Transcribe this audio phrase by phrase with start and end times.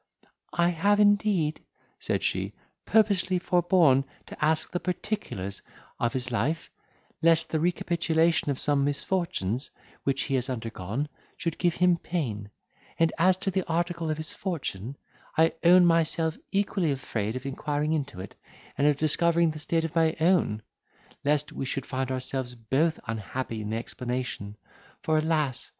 [0.55, 1.63] "I have indeed,"
[1.99, 2.55] said she,
[2.85, 5.61] "purposely forborne to ask the particulars
[5.99, 6.71] of his life,
[7.21, 9.69] lest the recapitulation of some misfortunes,
[10.03, 12.49] which he has undergone, should give him pain;
[12.97, 14.97] and, as to the article of his fortune,
[15.37, 18.33] I own myself equally afraid of inquiring into it,
[18.79, 20.63] and of discovering the state of my own,
[21.23, 24.57] lest we should find ourselves both unhappy in the explanation;
[25.03, 25.69] for, alas!